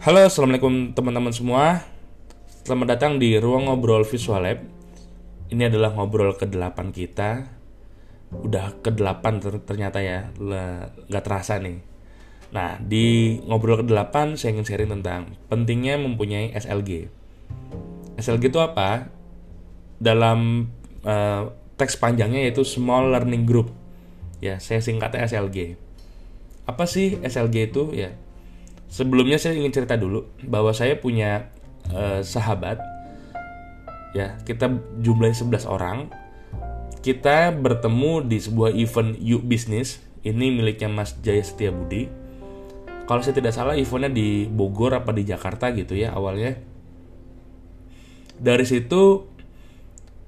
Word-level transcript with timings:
Halo, 0.00 0.24
assalamualaikum 0.24 0.96
teman-teman 0.96 1.28
semua. 1.28 1.84
Selamat 2.64 2.96
datang 2.96 3.20
di 3.20 3.36
ruang 3.36 3.68
ngobrol 3.68 4.00
Visual 4.08 4.40
Lab. 4.40 4.64
Ini 5.52 5.68
adalah 5.68 5.92
ngobrol 5.92 6.40
ke-8 6.40 6.88
kita. 6.88 7.44
Udah 8.32 8.80
ke-8 8.80 9.24
ter- 9.44 9.60
ternyata 9.60 10.00
ya, 10.00 10.32
nggak 10.40 11.20
terasa 11.20 11.60
nih. 11.60 11.84
Nah, 12.48 12.80
di 12.80 13.36
ngobrol 13.44 13.84
ke-8 13.84 14.40
saya 14.40 14.56
ingin 14.56 14.64
sharing 14.64 14.88
tentang 14.88 15.36
pentingnya 15.52 16.00
mempunyai 16.00 16.56
SLG. 16.56 17.12
SLG 18.16 18.56
itu 18.56 18.56
apa? 18.56 19.12
Dalam 20.00 20.72
eh, 21.04 21.44
teks 21.76 22.00
panjangnya 22.00 22.48
yaitu 22.48 22.64
Small 22.64 23.12
Learning 23.12 23.44
Group. 23.44 23.68
Ya, 24.40 24.64
saya 24.64 24.80
singkatnya 24.80 25.28
SLG. 25.28 25.76
Apa 26.64 26.88
sih 26.88 27.20
SLG 27.20 27.68
itu? 27.68 27.92
Ya, 27.92 28.16
Sebelumnya 28.90 29.38
saya 29.38 29.54
ingin 29.54 29.70
cerita 29.70 29.94
dulu 29.94 30.26
bahwa 30.42 30.74
saya 30.74 30.98
punya 30.98 31.46
eh, 31.94 32.26
sahabat 32.26 32.82
ya, 34.18 34.34
kita 34.42 34.66
jumlahnya 34.98 35.46
11 35.46 35.70
orang. 35.70 36.10
Kita 37.00 37.54
bertemu 37.54 38.26
di 38.28 38.38
sebuah 38.42 38.74
event 38.74 39.16
Yuk 39.22 39.46
Business. 39.46 40.02
Ini 40.20 40.52
miliknya 40.52 40.90
Mas 40.90 41.16
Jaya 41.22 41.40
Setiabudi. 41.40 42.10
Kalau 43.08 43.22
saya 43.24 43.32
tidak 43.32 43.56
salah 43.56 43.78
eventnya 43.78 44.12
di 44.12 44.44
Bogor 44.50 44.92
apa 44.92 45.14
di 45.14 45.24
Jakarta 45.24 45.70
gitu 45.72 45.94
ya 45.94 46.12
awalnya. 46.12 46.58
Dari 48.36 48.66
situ 48.66 49.24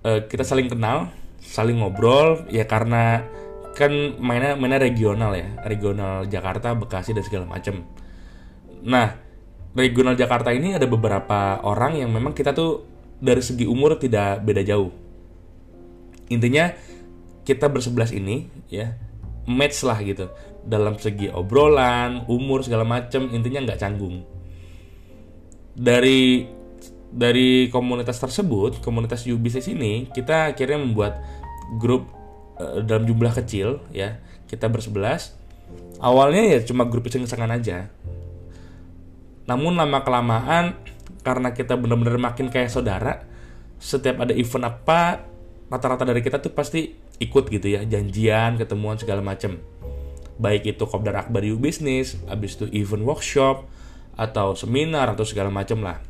eh, 0.07 0.23
kita 0.31 0.47
saling 0.47 0.71
kenal, 0.71 1.11
saling 1.43 1.83
ngobrol 1.83 2.47
ya 2.49 2.65
karena 2.65 3.27
kan 3.75 3.91
mainnya 4.23 4.55
mainnya 4.55 4.79
regional 4.79 5.35
ya, 5.35 5.51
regional 5.67 6.31
Jakarta, 6.31 6.79
Bekasi 6.79 7.11
dan 7.13 7.27
segala 7.27 7.45
macam. 7.51 7.83
Nah, 8.83 9.15
regional 9.79 10.19
Jakarta 10.19 10.51
ini 10.51 10.75
ada 10.75 10.85
beberapa 10.91 11.63
orang 11.63 12.03
yang 12.03 12.11
memang 12.11 12.35
kita 12.35 12.51
tuh 12.53 12.85
dari 13.23 13.41
segi 13.41 13.65
umur 13.65 13.97
tidak 13.97 14.43
beda 14.43 14.63
jauh. 14.67 14.91
Intinya 16.29 16.75
kita 17.47 17.71
bersebelas 17.71 18.11
ini 18.15 18.51
ya 18.71 18.95
match 19.47 19.83
lah 19.83 19.99
gitu 20.03 20.31
dalam 20.63 20.95
segi 20.99 21.27
obrolan, 21.31 22.27
umur 22.31 22.63
segala 22.63 22.87
macam 22.87 23.31
intinya 23.31 23.63
nggak 23.63 23.81
canggung. 23.83 24.23
Dari 25.73 26.47
dari 27.13 27.69
komunitas 27.69 28.19
tersebut, 28.19 28.81
komunitas 28.81 29.27
You 29.29 29.37
Business 29.39 29.69
ini 29.69 30.11
kita 30.11 30.55
akhirnya 30.55 30.81
membuat 30.81 31.23
grup 31.79 32.09
eh, 32.59 32.83
dalam 32.83 33.07
jumlah 33.07 33.31
kecil 33.35 33.83
ya. 33.95 34.19
Kita 34.51 34.69
bersebelas. 34.69 35.33
Awalnya 36.03 36.59
ya 36.59 36.59
cuma 36.67 36.85
grup 36.85 37.09
iseng-isengan 37.09 37.49
aja 37.57 37.89
namun 39.53 39.77
lama 39.77 40.01
kelamaan 40.01 40.73
karena 41.21 41.53
kita 41.53 41.77
benar-benar 41.77 42.17
makin 42.17 42.49
kayak 42.49 42.73
saudara, 42.73 43.21
setiap 43.77 44.25
ada 44.25 44.33
event 44.33 44.65
apa 44.65 45.29
rata-rata 45.69 46.09
dari 46.09 46.25
kita 46.25 46.41
tuh 46.41 46.57
pasti 46.57 46.89
ikut 47.21 47.53
gitu 47.53 47.69
ya, 47.69 47.85
janjian, 47.85 48.57
ketemuan 48.57 48.97
segala 48.97 49.21
macam. 49.21 49.61
Baik 50.41 50.73
itu 50.73 50.89
kopdar 50.89 51.29
akbar 51.29 51.45
you 51.45 51.61
business, 51.61 52.17
habis 52.33 52.57
itu 52.57 52.65
event 52.73 53.05
workshop 53.05 53.69
atau 54.17 54.57
seminar 54.57 55.13
atau 55.13 55.29
segala 55.29 55.53
macam 55.53 55.85
lah. 55.85 56.01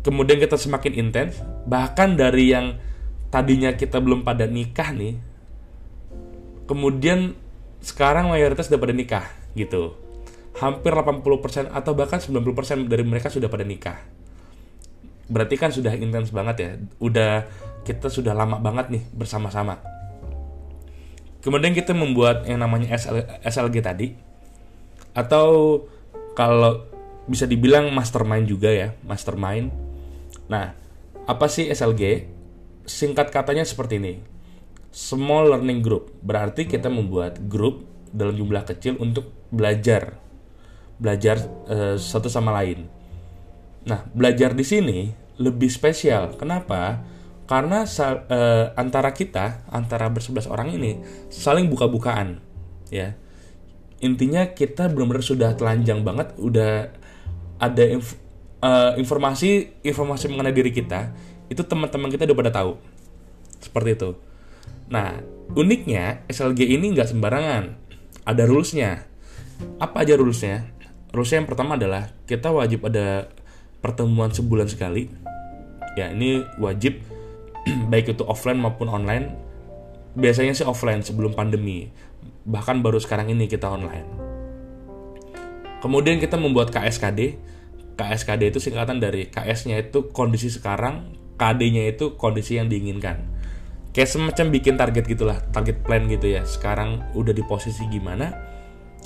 Kemudian 0.00 0.40
kita 0.40 0.56
semakin 0.56 0.96
intens, 0.96 1.36
bahkan 1.68 2.16
dari 2.16 2.56
yang 2.56 2.80
tadinya 3.28 3.76
kita 3.76 4.00
belum 4.00 4.24
pada 4.24 4.48
nikah 4.48 4.88
nih, 4.96 5.20
kemudian 6.64 7.36
sekarang 7.84 8.32
mayoritas 8.32 8.72
udah 8.72 8.80
pada 8.80 8.96
nikah 8.96 9.28
gitu 9.52 10.07
hampir 10.58 10.90
80% 10.90 11.70
atau 11.70 11.92
bahkan 11.94 12.18
90% 12.18 12.90
dari 12.90 13.04
mereka 13.06 13.30
sudah 13.30 13.46
pada 13.46 13.62
nikah. 13.62 13.98
Berarti 15.30 15.54
kan 15.60 15.70
sudah 15.70 15.94
intens 15.94 16.34
banget 16.34 16.56
ya. 16.58 16.70
Udah 16.98 17.46
kita 17.86 18.10
sudah 18.10 18.34
lama 18.34 18.58
banget 18.58 18.90
nih 18.90 19.02
bersama-sama. 19.14 19.78
Kemudian 21.38 21.70
kita 21.70 21.94
membuat 21.94 22.44
yang 22.50 22.58
namanya 22.58 22.98
SL, 22.98 23.22
SLG 23.46 23.76
tadi 23.78 24.06
atau 25.14 25.80
kalau 26.34 26.86
bisa 27.30 27.46
dibilang 27.46 27.94
mastermind 27.94 28.50
juga 28.50 28.72
ya, 28.72 28.88
mastermind. 29.06 29.70
Nah, 30.50 30.74
apa 31.28 31.46
sih 31.46 31.70
SLG? 31.70 32.26
Singkat 32.88 33.30
katanya 33.30 33.62
seperti 33.62 34.00
ini. 34.00 34.14
Small 34.90 35.52
learning 35.54 35.84
group. 35.84 36.10
Berarti 36.24 36.64
kita 36.64 36.88
membuat 36.88 37.38
grup 37.46 37.84
dalam 38.10 38.32
jumlah 38.32 38.64
kecil 38.64 38.96
untuk 38.96 39.28
belajar 39.52 40.16
belajar 40.98 41.38
uh, 41.70 41.96
satu 41.96 42.26
sama 42.26 42.52
lain. 42.58 42.86
Nah, 43.86 44.04
belajar 44.12 44.52
di 44.52 44.66
sini 44.66 44.98
lebih 45.38 45.70
spesial. 45.70 46.34
Kenapa? 46.34 47.00
Karena 47.48 47.86
uh, 47.88 48.76
antara 48.76 49.16
kita, 49.16 49.64
antara 49.72 50.12
bersebelas 50.12 50.44
orang 50.50 50.74
ini 50.74 51.00
saling 51.32 51.70
buka-bukaan, 51.72 52.44
ya. 52.92 53.16
Intinya 54.04 54.52
kita 54.52 54.92
benar-benar 54.92 55.24
sudah 55.24 55.50
telanjang 55.56 56.04
banget, 56.04 56.36
udah 56.36 56.92
ada 57.58 57.84
inf 57.88 58.14
uh, 58.62 58.94
informasi 58.94 59.80
informasi 59.82 60.30
mengenai 60.30 60.54
diri 60.54 60.70
kita 60.70 61.10
itu 61.48 61.64
teman-teman 61.64 62.12
kita 62.12 62.28
udah 62.28 62.36
pada 62.36 62.52
tahu, 62.52 62.76
seperti 63.58 63.96
itu. 63.96 64.10
Nah, 64.92 65.16
uniknya 65.56 66.22
SLG 66.28 66.76
ini 66.76 66.92
nggak 66.92 67.16
sembarangan, 67.16 67.64
ada 68.28 68.42
rulesnya. 68.44 69.08
Apa 69.80 70.04
aja 70.04 70.14
rulesnya? 70.14 70.68
Rulesnya 71.14 71.44
yang 71.44 71.48
pertama 71.48 71.76
adalah 71.76 72.12
kita 72.28 72.52
wajib 72.52 72.86
ada 72.88 73.32
pertemuan 73.80 74.32
sebulan 74.32 74.68
sekali. 74.68 75.08
Ya 75.96 76.12
ini 76.14 76.46
wajib 76.62 77.02
baik 77.92 78.16
itu 78.16 78.22
offline 78.26 78.58
maupun 78.60 78.90
online. 78.90 79.34
Biasanya 80.18 80.54
sih 80.56 80.66
offline 80.66 81.04
sebelum 81.04 81.34
pandemi. 81.36 81.90
Bahkan 82.48 82.80
baru 82.80 82.98
sekarang 82.98 83.30
ini 83.30 83.46
kita 83.46 83.68
online. 83.68 84.08
Kemudian 85.78 86.18
kita 86.18 86.34
membuat 86.34 86.74
KSKD 86.74 87.38
KSKD 87.98 88.54
itu 88.54 88.62
singkatan 88.62 89.02
dari 89.02 89.26
KS-nya 89.26 89.82
itu 89.82 90.14
kondisi 90.14 90.46
sekarang 90.54 91.18
KD-nya 91.34 91.90
itu 91.90 92.14
kondisi 92.14 92.54
yang 92.54 92.70
diinginkan. 92.70 93.26
Kayak 93.90 94.14
semacam 94.14 94.46
bikin 94.54 94.74
target 94.78 95.04
gitulah 95.10 95.42
target 95.50 95.82
plan 95.82 96.06
gitu 96.06 96.30
ya. 96.30 96.46
Sekarang 96.46 97.02
udah 97.18 97.34
di 97.34 97.42
posisi 97.42 97.82
gimana? 97.90 98.30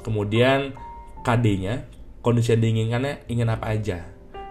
Kemudian 0.04 0.76
KD-nya 1.22 1.86
kondisi 2.22 2.54
yang 2.54 2.62
diinginkannya 2.62 3.26
ingin 3.30 3.48
apa 3.50 3.74
aja 3.74 4.06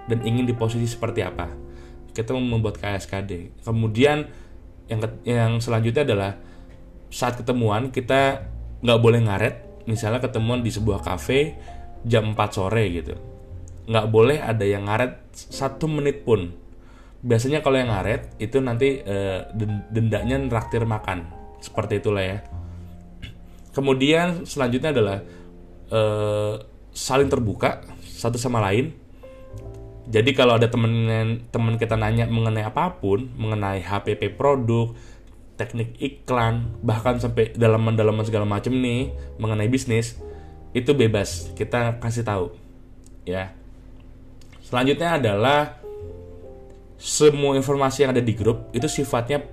dan 0.08 0.20
ingin 0.24 0.48
di 0.48 0.56
posisi 0.56 0.88
seperti 0.88 1.24
apa. 1.24 1.52
Kita 2.12 2.36
membuat 2.36 2.80
KSKD 2.80 3.64
kemudian 3.64 4.28
yang 4.92 5.00
yang 5.24 5.52
selanjutnya 5.64 6.04
adalah 6.04 6.32
saat 7.08 7.40
ketemuan 7.40 7.92
kita 7.92 8.44
nggak 8.84 9.00
boleh 9.00 9.20
ngaret 9.24 9.56
misalnya 9.88 10.20
ketemuan 10.20 10.64
di 10.64 10.72
sebuah 10.72 11.00
kafe 11.04 11.56
jam 12.04 12.34
4 12.34 12.40
sore 12.52 12.84
gitu. 12.92 13.16
Nggak 13.88 14.08
boleh 14.12 14.38
ada 14.40 14.66
yang 14.66 14.88
ngaret 14.88 15.32
satu 15.34 15.88
menit 15.88 16.28
pun. 16.28 16.52
Biasanya 17.22 17.62
kalau 17.62 17.78
yang 17.78 17.94
ngaret 17.94 18.36
itu 18.42 18.58
nanti 18.60 19.00
eh, 19.00 19.48
dendanya 19.94 20.42
traktir 20.50 20.84
makan. 20.84 21.30
Seperti 21.62 22.02
itulah 22.02 22.26
ya. 22.26 22.40
Kemudian 23.72 24.44
selanjutnya 24.44 24.92
adalah 24.92 25.18
eh, 25.92 26.54
saling 26.92 27.28
terbuka 27.28 27.84
satu 28.04 28.40
sama 28.40 28.64
lain. 28.64 28.96
Jadi 30.12 30.36
kalau 30.36 30.58
ada 30.58 30.68
temen 30.68 30.92
teman 31.54 31.78
kita 31.80 31.96
nanya 31.96 32.28
mengenai 32.28 32.66
apa 32.68 33.00
pun, 33.00 33.32
mengenai 33.38 33.80
HPP 33.80 34.36
produk, 34.36 34.92
teknik 35.56 35.96
iklan, 36.02 36.74
bahkan 36.82 37.22
sampai 37.22 37.54
dalaman-dalaman 37.54 38.26
segala 38.26 38.44
macam 38.50 38.74
nih 38.76 39.14
mengenai 39.38 39.70
bisnis, 39.70 40.18
itu 40.74 40.92
bebas 40.98 41.54
kita 41.54 42.02
kasih 42.02 42.26
tahu. 42.26 42.46
Ya. 43.24 43.54
Selanjutnya 44.66 45.22
adalah 45.22 45.80
semua 46.98 47.54
informasi 47.54 48.06
yang 48.06 48.12
ada 48.18 48.24
di 48.24 48.34
grup 48.34 48.74
itu 48.74 48.90
sifatnya 48.90 49.46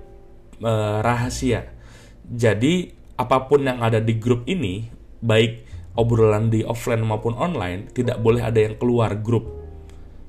e, 0.57 0.71
rahasia. 1.05 1.69
Jadi 2.25 2.89
apa 3.19 3.45
pun 3.45 3.61
yang 3.63 3.79
ada 3.83 4.01
di 4.01 4.17
grup 4.17 4.49
ini, 4.49 4.89
baik 5.21 5.68
obrolan 5.99 6.47
di 6.47 6.63
offline 6.63 7.03
maupun 7.03 7.35
online 7.35 7.91
tidak 7.91 8.23
boleh 8.23 8.39
ada 8.39 8.55
yang 8.55 8.79
keluar 8.79 9.19
grup. 9.19 9.51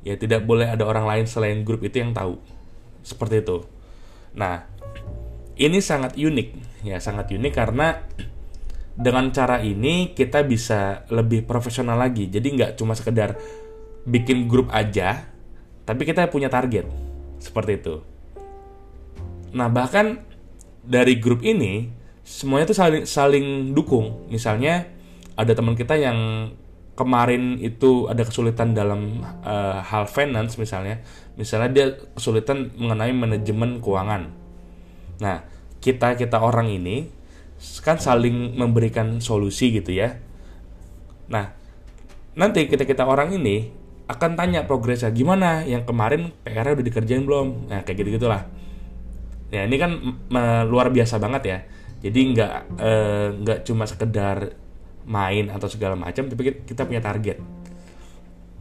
Ya 0.02 0.19
tidak 0.19 0.43
boleh 0.43 0.67
ada 0.67 0.82
orang 0.82 1.06
lain 1.06 1.25
selain 1.31 1.62
grup 1.62 1.87
itu 1.87 2.02
yang 2.02 2.11
tahu. 2.11 2.43
Seperti 3.06 3.46
itu. 3.46 3.62
Nah 4.34 4.67
ini 5.55 5.78
sangat 5.78 6.19
unik. 6.19 6.82
Ya 6.82 6.99
sangat 6.99 7.31
unik 7.31 7.52
karena 7.55 8.02
dengan 8.99 9.31
cara 9.31 9.62
ini 9.62 10.11
kita 10.12 10.43
bisa 10.43 11.06
lebih 11.14 11.46
profesional 11.46 11.94
lagi. 11.94 12.26
Jadi 12.26 12.58
nggak 12.58 12.72
cuma 12.75 12.99
sekedar 12.99 13.38
bikin 14.02 14.50
grup 14.50 14.67
aja 14.75 15.31
tapi 15.87 16.02
kita 16.02 16.26
punya 16.26 16.50
target. 16.50 16.90
Seperti 17.38 17.72
itu. 17.78 17.94
Nah 19.55 19.70
bahkan 19.70 20.26
dari 20.81 21.20
grup 21.20 21.44
ini 21.46 21.93
semuanya 22.25 22.72
tuh 22.72 22.78
saling 22.78 23.05
saling 23.05 23.46
dukung. 23.76 24.26
Misalnya 24.32 25.00
ada 25.40 25.52
teman 25.56 25.72
kita 25.72 25.96
yang 25.96 26.52
kemarin 26.92 27.56
itu 27.56 28.12
ada 28.12 28.20
kesulitan 28.20 28.76
dalam 28.76 29.25
uh, 29.40 29.81
hal 29.81 30.04
finance 30.04 30.60
misalnya, 30.60 31.00
misalnya 31.40 31.70
dia 31.72 31.87
kesulitan 32.12 32.76
mengenai 32.76 33.16
manajemen 33.16 33.81
keuangan. 33.81 34.28
Nah, 35.25 35.40
kita 35.81 36.20
kita 36.20 36.37
orang 36.44 36.69
ini 36.69 37.08
kan 37.81 37.96
saling 37.96 38.60
memberikan 38.60 39.25
solusi 39.25 39.72
gitu 39.72 39.96
ya. 39.96 40.20
Nah, 41.32 41.56
nanti 42.36 42.69
kita 42.69 42.84
kita 42.84 43.08
orang 43.08 43.32
ini 43.32 43.72
akan 44.12 44.36
tanya 44.36 44.69
progresnya 44.69 45.08
gimana? 45.08 45.64
Yang 45.64 45.88
kemarin 45.88 46.20
PR 46.44 46.76
udah 46.76 46.84
dikerjain 46.84 47.25
belum? 47.25 47.70
Nah 47.72 47.81
kayak 47.86 48.04
gitu 48.04 48.20
gitulah 48.20 48.44
ya 49.50 49.66
ini 49.66 49.76
kan 49.76 49.93
luar 50.70 50.94
biasa 50.94 51.19
banget 51.19 51.43
ya. 51.44 51.58
Jadi 52.00 52.20
nggak 52.32 52.54
eh, 52.81 53.28
nggak 53.44 53.58
cuma 53.66 53.84
sekedar 53.84 54.56
main 55.10 55.50
atau 55.50 55.66
segala 55.66 55.98
macam 55.98 56.30
tapi 56.30 56.62
kita 56.62 56.86
punya 56.86 57.02
target. 57.02 57.42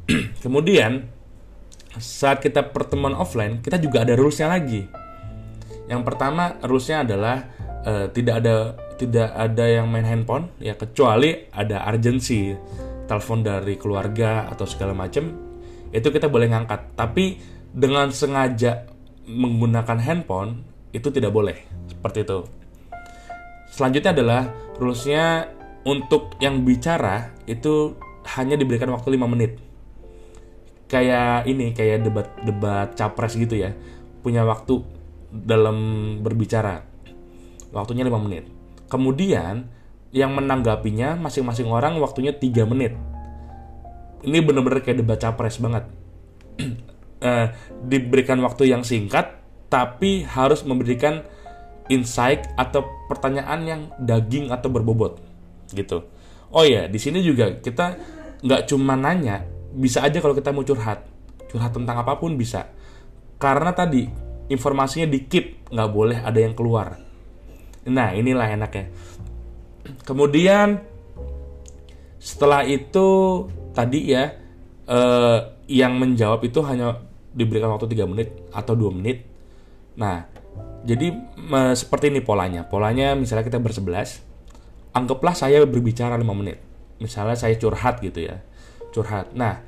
Kemudian 0.43 1.05
saat 2.01 2.41
kita 2.41 2.73
pertemuan 2.73 3.13
offline 3.13 3.61
kita 3.61 3.77
juga 3.77 4.01
ada 4.01 4.17
rulesnya 4.17 4.49
lagi. 4.49 4.89
Yang 5.85 6.01
pertama 6.05 6.57
rulesnya 6.65 7.05
adalah 7.05 7.45
uh, 7.85 8.09
tidak 8.09 8.41
ada 8.41 8.55
tidak 8.97 9.29
ada 9.31 9.65
yang 9.69 9.87
main 9.87 10.03
handphone 10.03 10.51
ya 10.59 10.75
kecuali 10.75 11.47
ada 11.53 11.87
urgency 11.87 12.51
telepon 13.07 13.41
dari 13.41 13.73
keluarga 13.79 14.45
atau 14.51 14.67
segala 14.67 14.93
macam 14.93 15.29
itu 15.89 16.07
kita 16.09 16.29
boleh 16.29 16.49
ngangkat. 16.49 16.97
Tapi 16.97 17.37
dengan 17.69 18.09
sengaja 18.09 18.85
menggunakan 19.29 19.97
handphone 20.01 20.65
itu 20.89 21.09
tidak 21.13 21.33
boleh. 21.33 21.57
Seperti 21.89 22.25
itu. 22.25 22.39
Selanjutnya 23.69 24.11
adalah 24.13 24.41
rulesnya 24.81 25.45
untuk 25.87 26.35
yang 26.43 26.63
bicara 26.67 27.31
itu 27.47 27.95
hanya 28.35 28.59
diberikan 28.59 28.91
waktu 28.91 29.15
5 29.15 29.31
menit. 29.31 29.51
Kayak 30.89 31.45
ini 31.45 31.71
kayak 31.71 32.03
debat 32.05 32.27
debat 32.43 32.89
capres 32.97 33.37
gitu 33.37 33.55
ya. 33.55 33.77
Punya 34.19 34.43
waktu 34.43 34.81
dalam 35.31 35.77
berbicara. 36.25 36.83
Waktunya 37.69 38.03
5 38.05 38.25
menit. 38.25 38.49
Kemudian 38.89 39.69
yang 40.09 40.33
menanggapinya 40.33 41.13
masing-masing 41.21 41.69
orang 41.69 42.01
waktunya 42.01 42.33
3 42.33 42.65
menit. 42.65 42.97
Ini 44.25 44.41
bener-bener 44.43 44.81
kayak 44.81 44.99
debat 45.05 45.21
capres 45.21 45.61
banget. 45.61 45.85
uh, 47.23 47.47
diberikan 47.91 48.41
waktu 48.43 48.73
yang 48.73 48.83
singkat, 48.83 49.39
tapi 49.71 50.25
harus 50.25 50.65
memberikan 50.65 51.23
insight 51.87 52.49
atau 52.57 52.85
pertanyaan 53.07 53.59
yang 53.65 53.81
daging 54.01 54.53
atau 54.53 54.67
berbobot, 54.69 55.21
gitu. 55.71 56.05
Oh 56.49 56.65
ya, 56.65 56.89
di 56.89 56.97
sini 56.97 57.21
juga 57.21 57.61
kita 57.61 57.97
nggak 58.41 58.61
cuma 58.69 58.97
nanya, 58.97 59.45
bisa 59.75 60.01
aja 60.01 60.17
kalau 60.19 60.33
kita 60.33 60.49
mau 60.49 60.65
curhat, 60.65 61.05
curhat 61.49 61.71
tentang 61.75 62.01
apa 62.01 62.17
pun 62.17 62.33
bisa. 62.35 62.69
Karena 63.37 63.71
tadi 63.71 64.09
informasinya 64.49 65.05
di 65.05 65.29
keep, 65.29 65.69
nggak 65.69 65.89
boleh 65.93 66.17
ada 66.25 66.39
yang 66.41 66.57
keluar. 66.57 66.97
Nah 67.89 68.11
inilah 68.13 68.49
enaknya 68.49 68.91
kemudian 70.03 70.81
setelah 72.19 72.67
itu 72.67 73.07
tadi 73.71 74.11
ya 74.11 74.35
eh, 74.85 75.39
yang 75.69 75.95
menjawab 75.97 76.43
itu 76.43 76.59
hanya 76.65 76.99
diberikan 77.31 77.71
waktu 77.71 77.87
3 77.93 78.09
menit 78.09 78.29
atau 78.51 78.73
2 78.73 78.89
menit. 78.89 79.23
Nah, 80.01 80.25
jadi 80.81 81.13
seperti 81.77 82.09
ini 82.09 82.25
polanya. 82.25 82.65
Polanya 82.65 83.13
misalnya 83.13 83.45
kita 83.45 83.61
bersebelas, 83.61 84.25
anggaplah 84.93 85.35
saya 85.37 85.63
berbicara 85.65 86.17
5 86.17 86.25
menit. 86.33 86.57
Misalnya 86.99 87.37
saya 87.37 87.55
curhat 87.55 88.03
gitu 88.03 88.27
ya. 88.27 88.41
Curhat. 88.91 89.31
Nah, 89.37 89.61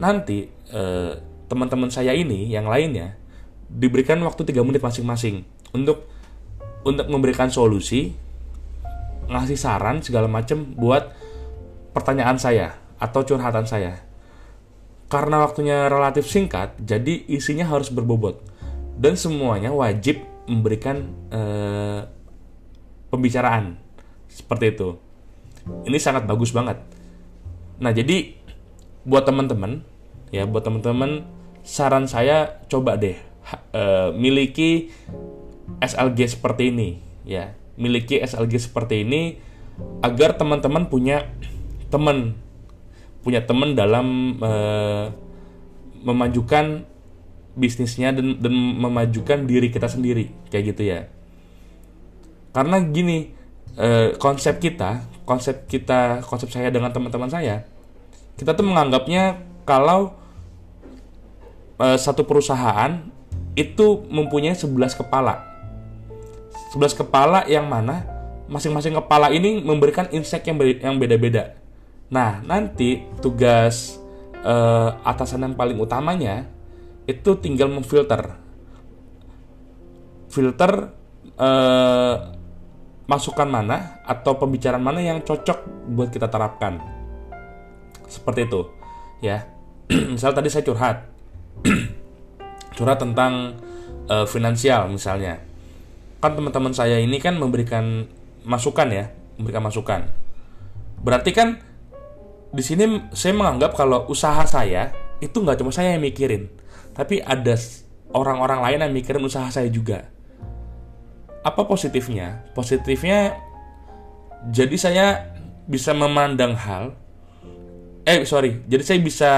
nanti 0.00 0.48
eh, 0.72 1.12
teman-teman 1.50 1.90
saya 1.90 2.14
ini 2.14 2.48
yang 2.48 2.70
lainnya 2.70 3.18
diberikan 3.70 4.18
waktu 4.22 4.46
3 4.46 4.62
menit 4.66 4.82
masing-masing 4.82 5.46
untuk 5.74 6.06
untuk 6.82 7.06
memberikan 7.12 7.52
solusi 7.52 8.14
ngasih 9.30 9.58
saran 9.58 10.02
segala 10.02 10.26
macem 10.26 10.74
buat 10.74 11.14
pertanyaan 11.94 12.38
saya 12.40 12.74
atau 12.98 13.22
curhatan 13.22 13.66
saya. 13.68 14.02
Karena 15.10 15.42
waktunya 15.42 15.90
relatif 15.90 16.30
singkat, 16.30 16.78
jadi 16.78 17.26
isinya 17.26 17.66
harus 17.66 17.90
berbobot 17.90 18.38
dan 18.94 19.18
semuanya 19.18 19.74
wajib 19.74 20.22
memberikan 20.46 21.10
eh, 21.34 22.00
pembicaraan 23.10 23.80
seperti 24.30 24.78
itu. 24.78 24.96
Ini 25.84 25.98
sangat 26.00 26.24
bagus 26.24 26.54
banget. 26.54 26.80
Nah, 27.82 27.92
jadi 27.92 28.38
buat 29.04 29.26
teman-teman 29.26 29.82
ya, 30.32 30.46
buat 30.48 30.64
teman-teman 30.64 31.26
saran 31.60 32.08
saya 32.08 32.64
coba 32.72 32.96
deh 32.96 33.18
eh, 33.74 34.08
miliki 34.16 34.88
SLG 35.80 36.36
seperti 36.36 36.72
ini 36.72 37.10
ya 37.24 37.52
miliki 37.80 38.20
SLG 38.20 38.70
seperti 38.70 39.04
ini 39.04 39.40
agar 40.04 40.36
teman-teman 40.36 40.88
punya 40.88 41.28
teman 41.88 42.36
punya 43.20 43.44
teman 43.44 43.76
dalam 43.76 44.36
uh, 44.40 45.12
memajukan 46.00 46.88
bisnisnya 47.56 48.16
dan 48.16 48.40
dan 48.40 48.54
memajukan 48.56 49.44
diri 49.44 49.68
kita 49.68 49.88
sendiri 49.88 50.32
kayak 50.48 50.76
gitu 50.76 50.82
ya 50.88 51.00
karena 52.56 52.80
gini 52.80 53.36
uh, 53.76 54.16
konsep 54.18 54.58
kita 54.58 55.04
konsep 55.28 55.68
kita 55.70 56.24
konsep 56.26 56.50
saya 56.50 56.72
dengan 56.72 56.90
teman-teman 56.90 57.30
saya 57.30 57.66
kita 58.34 58.56
tuh 58.56 58.66
menganggapnya 58.66 59.38
kalau 59.68 60.16
uh, 61.78 61.98
satu 61.98 62.26
perusahaan 62.26 63.04
itu 63.54 64.06
mempunyai 64.08 64.56
11 64.56 64.98
kepala 64.98 65.50
11 66.70 67.02
kepala 67.02 67.42
yang 67.50 67.66
mana 67.66 68.20
masing-masing 68.50 68.98
kepala 68.98 69.30
ini 69.30 69.62
memberikan 69.62 70.10
insight 70.10 70.42
yang 70.42 70.58
yang 70.58 70.98
beda-beda. 70.98 71.54
Nah, 72.10 72.42
nanti 72.42 73.06
tugas 73.22 74.02
uh, 74.42 74.98
atasan 75.06 75.46
yang 75.46 75.54
paling 75.54 75.78
utamanya 75.78 76.50
itu 77.06 77.38
tinggal 77.38 77.70
memfilter. 77.70 78.34
Filter 80.30 80.90
uh, 81.38 82.14
masukan 83.10 83.50
mana 83.50 83.98
atau 84.06 84.38
pembicaraan 84.38 84.78
mana 84.78 85.02
yang 85.02 85.18
cocok 85.26 85.90
buat 85.90 86.14
kita 86.14 86.30
terapkan. 86.30 86.78
Seperti 88.06 88.46
itu, 88.46 88.70
ya. 89.18 89.50
Misal 90.14 90.30
tadi 90.30 90.46
saya 90.46 90.62
curhat. 90.62 91.10
curhat 92.78 93.02
tentang 93.02 93.58
uh, 94.06 94.24
finansial 94.30 94.88
misalnya 94.88 95.50
kan 96.20 96.36
teman-teman 96.36 96.76
saya 96.76 97.00
ini 97.00 97.16
kan 97.16 97.40
memberikan 97.40 98.04
masukan 98.44 98.88
ya, 98.92 99.08
memberikan 99.40 99.64
masukan. 99.64 100.00
Berarti 101.00 101.32
kan 101.32 101.56
di 102.52 102.60
sini 102.60 103.08
saya 103.16 103.32
menganggap 103.32 103.72
kalau 103.72 104.04
usaha 104.12 104.44
saya 104.44 104.92
itu 105.24 105.40
nggak 105.40 105.64
cuma 105.64 105.72
saya 105.72 105.96
yang 105.96 106.04
mikirin, 106.04 106.52
tapi 106.92 107.24
ada 107.24 107.56
orang-orang 108.12 108.60
lain 108.60 108.78
yang 108.84 108.92
mikirin 108.92 109.24
usaha 109.24 109.48
saya 109.48 109.72
juga. 109.72 110.12
Apa 111.40 111.64
positifnya? 111.64 112.44
Positifnya 112.52 113.36
jadi 114.52 114.76
saya 114.76 115.06
bisa 115.68 115.92
memandang 115.92 116.56
hal 116.56 116.96
eh 118.08 118.24
sorry 118.24 118.64
jadi 118.64 118.80
saya 118.80 118.98
bisa 119.04 119.32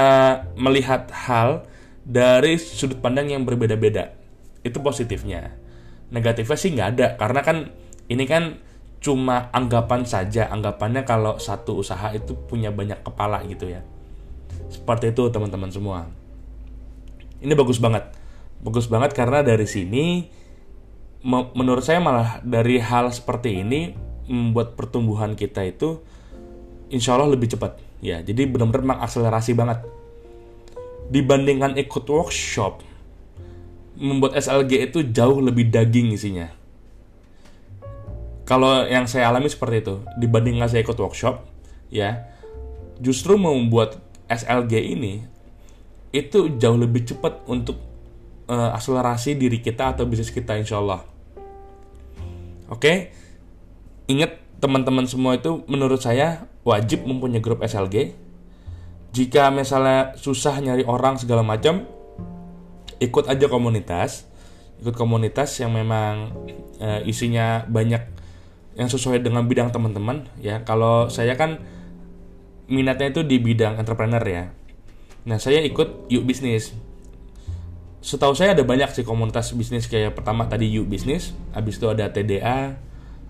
melihat 0.55 1.11
hal 1.11 1.67
dari 2.03 2.59
sudut 2.59 2.99
pandang 2.99 3.31
yang 3.31 3.47
berbeda-beda. 3.47 4.11
Itu 4.63 4.83
positifnya. 4.83 5.55
Negatifnya 6.11 6.57
sih 6.59 6.71
nggak 6.75 6.89
ada 6.99 7.07
karena 7.15 7.41
kan 7.43 7.57
ini 8.11 8.23
kan 8.27 8.59
cuma 8.99 9.47
anggapan 9.55 10.03
saja. 10.03 10.51
Anggapannya 10.51 11.07
kalau 11.07 11.39
satu 11.39 11.79
usaha 11.79 12.11
itu 12.11 12.35
punya 12.47 12.71
banyak 12.71 12.99
kepala 13.03 13.43
gitu 13.47 13.71
ya. 13.71 13.83
Seperti 14.67 15.15
itu 15.15 15.23
teman-teman 15.31 15.71
semua. 15.71 16.07
Ini 17.43 17.51
bagus 17.55 17.79
banget. 17.79 18.07
Bagus 18.63 18.87
banget 18.87 19.11
karena 19.11 19.43
dari 19.43 19.67
sini 19.67 20.27
menurut 21.23 21.83
saya 21.83 22.03
malah 22.03 22.43
dari 22.43 22.83
hal 22.83 23.07
seperti 23.09 23.63
ini 23.63 23.95
membuat 24.27 24.75
pertumbuhan 24.75 25.35
kita 25.39 25.63
itu 25.63 26.03
insya 26.91 27.15
Allah 27.15 27.31
lebih 27.31 27.55
cepat 27.55 27.79
ya 28.03 28.19
jadi 28.19 28.43
benar-benar 28.47 28.99
mengakselerasi 28.99 29.55
banget 29.55 29.83
dibandingkan 31.11 31.79
ikut 31.79 32.03
workshop 32.07 32.83
membuat 33.97 34.37
SLG 34.37 34.89
itu 34.89 34.99
jauh 35.13 35.37
lebih 35.41 35.69
daging 35.69 36.13
isinya. 36.13 36.49
Kalau 38.43 38.83
yang 38.83 39.07
saya 39.07 39.31
alami 39.31 39.47
seperti 39.47 39.87
itu, 39.87 39.95
dibandingkan 40.19 40.67
saya 40.67 40.83
ikut 40.83 40.99
workshop, 40.99 41.47
ya, 41.87 42.27
justru 42.99 43.39
membuat 43.39 44.01
SLG 44.27 44.73
ini 44.83 45.23
itu 46.11 46.51
jauh 46.59 46.77
lebih 46.77 47.07
cepat 47.07 47.41
untuk 47.47 47.79
uh, 48.51 48.75
akselerasi 48.75 49.39
diri 49.39 49.63
kita 49.63 49.95
atau 49.95 50.03
bisnis 50.03 50.33
kita, 50.33 50.59
insya 50.59 50.83
Allah. 50.83 51.12
Oke, 52.71 53.11
ingat 54.07 54.39
teman-teman 54.63 55.03
semua 55.03 55.35
itu 55.35 55.67
menurut 55.67 55.99
saya 55.99 56.47
wajib 56.63 57.03
mempunyai 57.03 57.43
grup 57.43 57.59
SLG 57.59 58.15
jika 59.13 59.51
misalnya 59.51 60.15
susah 60.15 60.57
nyari 60.63 60.87
orang 60.87 61.19
segala 61.19 61.43
macam 61.43 61.85
ikut 63.03 63.27
aja 63.27 63.45
komunitas. 63.51 64.25
Ikut 64.81 64.95
komunitas 64.99 65.53
yang 65.63 65.71
memang 65.75 66.33
uh, 66.79 66.99
isinya 67.07 67.63
banyak 67.67 68.03
yang 68.73 68.89
sesuai 68.89 69.21
dengan 69.21 69.45
bidang 69.45 69.69
teman-teman 69.69 70.27
ya. 70.41 70.65
Kalau 70.65 71.07
saya 71.07 71.37
kan 71.37 71.61
minatnya 72.67 73.13
itu 73.13 73.21
di 73.21 73.37
bidang 73.37 73.77
entrepreneur 73.79 74.23
ya. 74.23 74.49
Nah 75.29 75.37
saya 75.39 75.61
ikut 75.63 76.09
yuk 76.11 76.23
bisnis 76.25 76.75
setahu 78.03 78.35
saya 78.35 78.51
ada 78.51 78.67
banyak 78.67 78.91
sih 78.91 79.07
komunitas 79.07 79.55
bisnis 79.55 79.87
kayak 79.87 80.11
pertama 80.11 80.43
tadi 80.43 80.67
yuk 80.67 80.91
bisnis 80.91 81.31
habis 81.55 81.79
itu 81.79 81.87
ada 81.87 82.11
TDA 82.11 82.75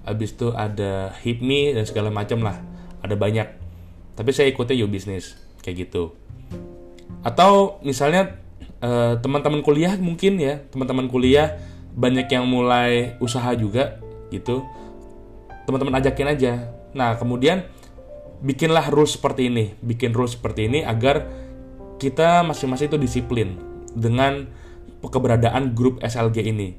habis 0.04 0.36
itu 0.36 0.52
ada 0.52 1.16
HitMe 1.24 1.72
dan 1.76 1.84
segala 1.88 2.12
macam 2.12 2.44
lah. 2.44 2.60
Ada 3.04 3.16
banyak. 3.16 3.48
Tapi 4.14 4.30
saya 4.36 4.52
ikutnya 4.52 4.76
yuk 4.76 4.92
bisnis 4.92 5.36
kayak 5.64 5.90
gitu. 5.90 6.12
Atau 7.24 7.80
misalnya 7.88 8.36
uh, 8.84 9.16
teman-teman 9.20 9.64
kuliah 9.64 9.96
mungkin 9.96 10.36
ya 10.40 10.60
teman-teman 10.72 11.08
kuliah 11.08 11.56
banyak 11.96 12.28
yang 12.28 12.46
mulai 12.48 13.16
usaha 13.24 13.56
juga 13.56 14.00
gitu. 14.30 14.64
Teman-teman 15.64 16.04
ajakin 16.04 16.28
aja. 16.36 16.54
Nah 16.92 17.16
kemudian 17.16 17.64
bikinlah 18.44 18.92
rules 18.92 19.16
seperti 19.16 19.48
ini 19.48 19.72
bikin 19.80 20.12
rules 20.12 20.36
seperti 20.36 20.68
ini 20.68 20.84
agar 20.84 21.32
kita 21.96 22.44
masing-masing 22.44 22.92
itu 22.92 23.00
disiplin 23.00 23.56
dengan 23.94 24.50
keberadaan 25.02 25.74
grup 25.78 26.00
SLG 26.02 26.48
ini. 26.48 26.76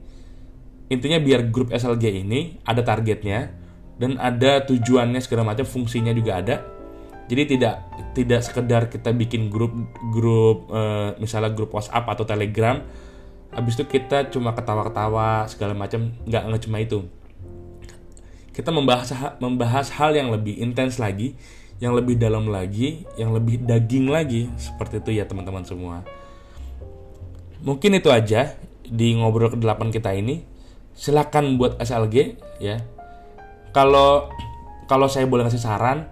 Intinya 0.93 1.19
biar 1.19 1.49
grup 1.49 1.73
SLG 1.73 2.25
ini 2.25 2.61
ada 2.65 2.85
targetnya 2.85 3.51
dan 3.97 4.21
ada 4.21 4.63
tujuannya 4.69 5.21
segala 5.25 5.55
macam 5.55 5.65
fungsinya 5.65 6.13
juga 6.13 6.41
ada. 6.41 6.57
Jadi 7.25 7.57
tidak 7.57 7.75
tidak 8.13 8.41
sekedar 8.45 8.83
kita 8.93 9.11
bikin 9.17 9.49
grup 9.49 9.73
grup 10.13 10.69
uh, 10.69 11.17
misalnya 11.17 11.57
grup 11.57 11.73
WhatsApp 11.73 12.05
atau 12.05 12.29
Telegram 12.29 12.85
habis 13.55 13.79
itu 13.79 13.87
kita 13.87 14.29
cuma 14.35 14.51
ketawa-ketawa 14.53 15.47
segala 15.47 15.73
macam 15.73 16.13
nggak 16.29 16.43
nggak 16.53 16.63
cuma 16.69 16.79
itu. 16.85 17.01
Kita 18.55 18.71
membahas 18.71 19.09
membahas 19.41 19.89
hal 19.97 20.15
yang 20.15 20.29
lebih 20.31 20.61
intens 20.61 21.01
lagi 21.01 21.35
yang 21.83 21.97
lebih 21.97 22.15
dalam 22.21 22.47
lagi 22.47 23.03
yang 23.19 23.35
lebih 23.35 23.67
daging 23.67 24.07
lagi 24.07 24.47
seperti 24.55 25.03
itu 25.03 25.11
ya 25.19 25.27
teman-teman 25.27 25.67
semua 25.67 26.07
mungkin 27.65 27.97
itu 27.97 28.13
aja 28.13 28.55
di 28.85 29.17
ngobrol 29.17 29.51
ke 29.51 29.59
delapan 29.59 29.89
kita 29.89 30.13
ini. 30.13 30.45
Silakan 30.95 31.59
buat 31.59 31.81
SLG 31.81 32.39
ya. 32.63 32.79
Kalau 33.75 34.31
kalau 34.87 35.11
saya 35.11 35.27
boleh 35.27 35.49
kasih 35.49 35.65
saran 35.65 36.07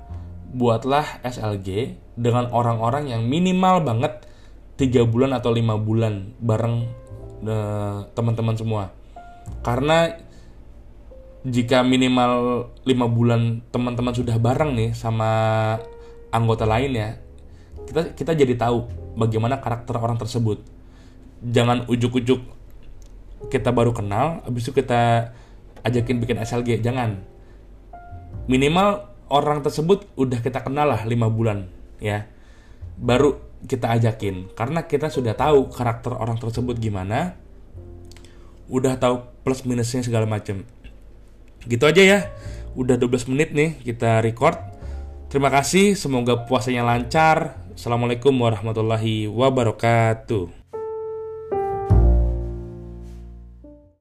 buatlah 0.50 1.22
SLG 1.22 1.94
dengan 2.18 2.50
orang-orang 2.50 3.12
yang 3.12 3.22
minimal 3.28 3.84
banget 3.86 4.26
tiga 4.74 5.06
bulan 5.06 5.30
atau 5.36 5.54
lima 5.54 5.78
bulan 5.78 6.34
bareng 6.42 6.76
eh, 7.46 7.98
teman-teman 8.16 8.56
semua. 8.58 8.90
Karena 9.62 10.10
jika 11.42 11.82
minimal 11.82 12.66
lima 12.86 13.06
bulan 13.10 13.62
teman-teman 13.74 14.14
sudah 14.14 14.38
bareng 14.38 14.78
nih 14.78 14.90
sama 14.94 15.30
anggota 16.30 16.62
lain 16.62 16.94
ya 16.94 17.18
kita 17.90 18.14
kita 18.14 18.32
jadi 18.38 18.54
tahu 18.54 18.86
bagaimana 19.18 19.58
karakter 19.58 19.98
orang 19.98 20.22
tersebut 20.22 20.62
jangan 21.42 21.90
ujuk-ujuk 21.90 22.40
kita 23.50 23.74
baru 23.74 23.90
kenal 23.90 24.46
habis 24.46 24.70
itu 24.70 24.72
kita 24.78 25.34
ajakin 25.82 26.22
bikin 26.22 26.38
SLG 26.38 26.78
jangan. 26.78 27.26
Minimal 28.46 29.10
orang 29.30 29.62
tersebut 29.66 30.06
udah 30.14 30.38
kita 30.38 30.62
kenal 30.62 30.94
lah 30.94 31.02
lima 31.02 31.26
bulan 31.26 31.66
ya. 31.98 32.30
Baru 32.94 33.42
kita 33.66 33.90
ajakin. 33.98 34.54
Karena 34.54 34.86
kita 34.86 35.10
sudah 35.10 35.34
tahu 35.34 35.70
karakter 35.70 36.14
orang 36.14 36.38
tersebut 36.38 36.78
gimana 36.78 37.34
udah 38.70 38.96
tahu 38.96 39.26
plus 39.44 39.66
minusnya 39.68 40.00
segala 40.00 40.24
macam 40.24 40.62
gitu 41.66 41.84
aja 41.86 42.02
ya. 42.02 42.18
Udah 42.72 42.96
12 42.96 43.30
menit 43.34 43.50
nih 43.52 43.78
kita 43.82 44.22
record. 44.22 44.56
Terima 45.28 45.50
kasih 45.50 45.98
semoga 45.98 46.46
puasanya 46.46 46.86
lancar. 46.86 47.58
Assalamualaikum 47.72 48.36
warahmatullahi 48.36 49.26
wabarakatuh 49.32 50.61